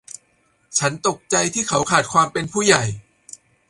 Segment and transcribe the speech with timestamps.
[0.77, 2.83] ฉันตกใจที่เขาขาดความเป็นผู้ใหญ่